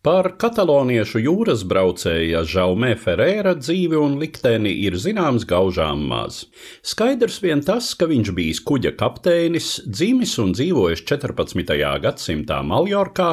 [0.00, 6.38] Par kataloniešu jūras braucēja Žaumē Ferēra dzīvi un likteni ir zināms gaužām maz.
[6.80, 11.76] Skaidrs vien tas, ka viņš bijis kuģa kapteinis, dzimis un dzīvojis 14.
[12.00, 13.26] gadsimtā Maljorkā,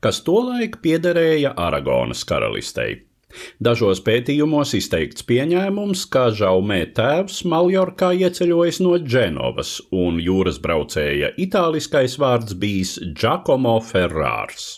[0.00, 3.02] kas tolaik piederēja Aragonas karalistei.
[3.60, 12.16] Dažos pētījumos izteikts pieņēmums, ka Žaumē tēvs Maljorkā ieceļojis no Dženovas, un jūras braucēja itāliskais
[12.16, 14.70] vārds bijis Giacomo Ferrārs.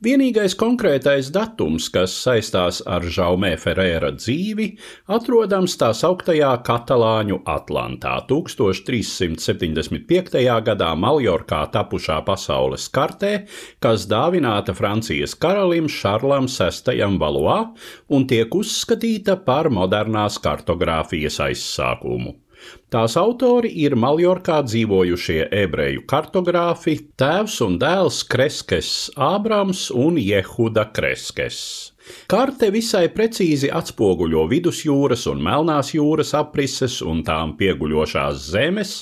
[0.00, 4.78] Vienīgais konkrētais datums, kas saistās ar Žaumē Ferēra dzīvi,
[5.12, 10.40] atrodams tā sauktajā Katalāņu Atlantā 1375.
[10.70, 13.44] gadā Maljorkā tapušā pasaules kartē,
[13.84, 17.68] kas dāvināta Francijas karalim Šarlam VI Valois
[18.08, 22.40] un tiek uzskatīta par modernās kartogrāfijas aizsākumu.
[22.90, 28.90] Tās autori ir Maljorkā dzīvojušie ebreju kartogrāfi, tēvs un dēls Kreskes
[29.30, 31.60] Ābrams un Jehuda Kreskes.
[32.30, 38.94] Karte visai precīzi atspoguļo vidusjūras un Melnās jūras aprises un tām pieguļošās zemes,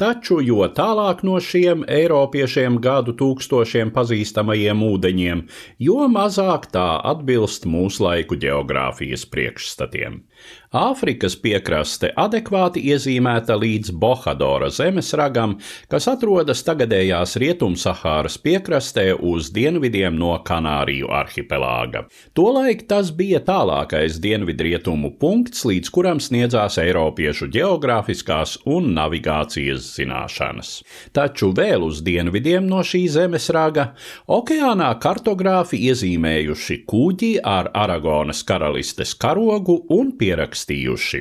[0.00, 5.44] taču jo tālāk no šiem Eiropiešiem gadu tūkstošiem pazīstamajiem ūdeņiem,
[5.88, 10.22] jo mazāk tā atbilst mūslaiku geogrāfijas priekšstatiem.
[10.68, 15.54] Āfrikas piekraste adekvāti iezīmēta līdz Bohadora zemesragam,
[15.88, 22.02] kas atrodas tagadējās Rietumsahāras piekrastē uz dienvidiem no Kanāriju arhipelāga.
[22.36, 30.74] Tolaik tas bija tālākais dienvidrietumu punkts, līdz kuram sniedzās Eiropiešu geogrāfiskās un navigācijas zināšanas.
[31.16, 33.94] Taču vēl uz dienvidiem no šī zemesraga
[34.28, 40.12] okeānā kartogrāfi iezīmējuši kuģi ar Aragonas karalistes karogu un
[40.58, 41.20] pierakstījuši.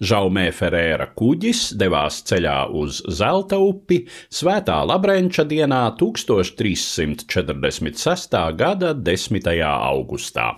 [0.00, 8.54] Žaumē Ferēra kuģis devās ceļā uz Zelta upi Svētā Labrenča dienā 1346.
[8.56, 9.64] gada 10.
[9.64, 10.54] augustā.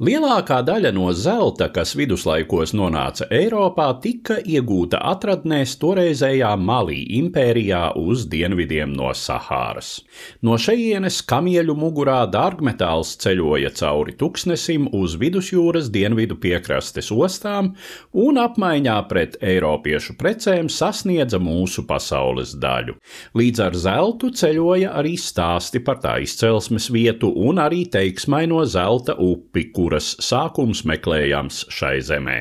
[0.00, 8.22] Lielākā daļa no zelta, kas viduslaikos nonāca Eiropā, tika iegūta atradnēs toreizējā Malī impērijā uz
[8.32, 9.90] dienvidiem no Sahāras.
[10.40, 17.74] No šejienes kamieļu mugurā dārgmetāls ceļoja cauri tuksnesim uz vidusjūras dienvidu piekrastes ostām
[18.16, 22.96] un apmaiņā pret eiropiešu precēm sasniedza mūsu pasaules daļu.
[23.36, 29.68] Līdz ar zeltu ceļoja arī stāsti par tā izcelsmes vietu un arī teiksmaino zelta upi,
[29.90, 32.36] kuras sākums meklējams šai zemē.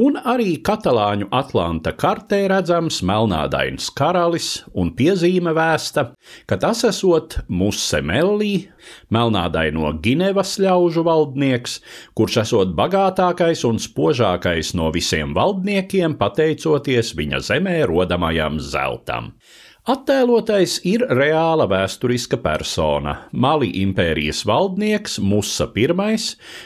[0.00, 6.06] Un arī katalāņu Atlanta kartē redzams melnādains karalis un piezīme vēsta,
[6.48, 8.70] ka tas esot Musemellī,
[9.12, 11.82] melnādaino Ginevas ļaužu valdnieks,
[12.16, 19.34] kurš esot bagātākais un spožākais no visiem valdniekiem pateicoties viņa zemē rodamajam zeltam.
[19.84, 26.16] Attēlotais ir reāla vēsturiska persona- Mali impērijas valdnieks Musa I,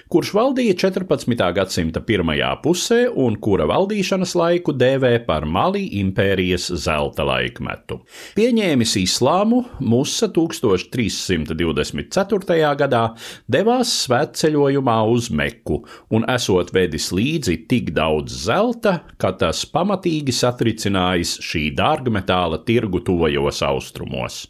[0.08, 1.52] kurš valdīja 14.
[1.52, 8.00] gadsimta pirmajā pusē un kura valdīšanas laiku dēvē par Mali impērijas zelta laikmetu.
[8.36, 12.76] Pieņēmis islāmu, Musa 1324.
[12.76, 13.14] gadā
[13.50, 21.38] devās svētceļojumā uz Meku un esot vedis līdzi tik daudz zelta, ka tas pamatīgi satricinājis
[21.42, 24.44] šī dārgmetāla tirgu tuvajos austrumos.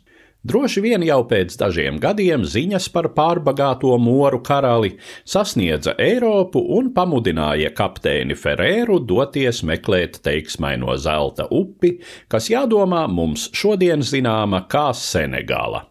[0.46, 4.92] Droši vien jau pēc dažiem gadiem ziņas par pārbagāto moru karali
[5.26, 11.96] sasniedza Eiropu un pamudināja kapteini Ferēru doties meklēt teiksmaino zelta upi,
[12.30, 15.88] kas jādomā mums šodien zināma kā Senegāla.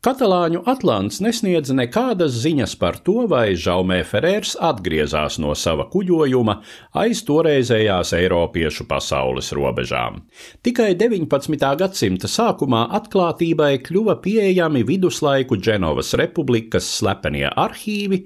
[0.00, 6.54] Katalāņu Atlants nesniedz nekādas ziņas par to, vai Žaumē Ferērs atgriezās no sava kuģojuma
[6.96, 10.22] aiz toreizējās Eiropiešu pasaules robežām.
[10.64, 11.66] Tikai 19.
[11.82, 18.22] gadsimta sākumā atklātībai kļuva pieejami viduslaiku Dženovas republikas slepenie arhīvi,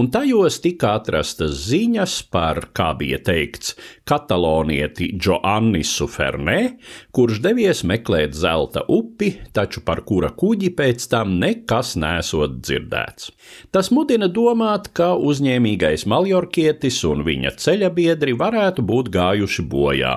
[0.00, 3.76] un tajos tika atrastas ziņas par, kā bija teikts,
[4.08, 6.58] katalonieti Joannisu Fernē,
[7.12, 13.32] kurš devies meklēt zelta upi, taču par kura kuģi pēc tam tam nekas nesot dzirdēts.
[13.74, 20.14] Tas mudina domāt, ka uzņēmīgais maljorkietis un viņa ceļabiedri varētu būt gājuši bojā.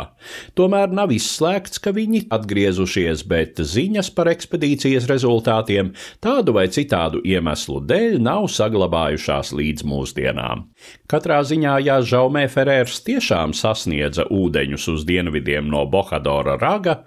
[0.58, 5.94] Tomēr nav izslēgts, ka viņi atgriezušies, bet ziņas par ekspedīcijas rezultātiem
[6.24, 10.68] tādu vai citādu iemeslu dēļ nav saglabājušās līdz mūsdienām.
[11.12, 17.02] Katrā ziņā, ja Žaumē Ferērs tiešām sasniedza ūdeņus uz dienvidiem no Bohadora raga,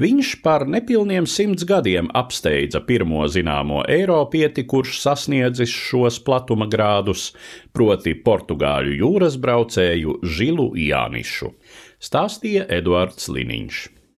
[0.00, 7.30] viņš par nepilniem simts gadiem apsteidza pirmo zināmo Eiropieti, kurš sasniedzis šos platuma grādus,
[7.76, 11.54] proti portugāļu jūras braucēju Žilu Jānišu,
[12.02, 13.99] stāstīja Eduards Liniņš.